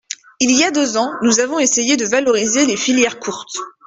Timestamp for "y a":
0.57-0.71